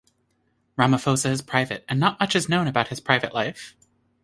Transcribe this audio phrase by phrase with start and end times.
[0.79, 3.75] Ramaphosa is private and not much is known about his private life.